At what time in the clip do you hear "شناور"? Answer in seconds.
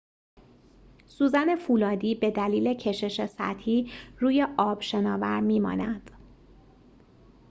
4.81-5.39